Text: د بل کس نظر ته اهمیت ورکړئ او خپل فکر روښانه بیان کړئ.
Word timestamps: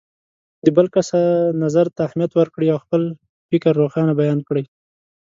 د 0.65 0.67
بل 0.75 0.87
کس 0.93 1.09
نظر 1.63 1.85
ته 1.95 2.01
اهمیت 2.07 2.31
ورکړئ 2.35 2.67
او 2.71 2.79
خپل 2.85 3.01
فکر 3.49 3.71
روښانه 3.81 4.13
بیان 4.21 4.39
کړئ. 4.47 4.63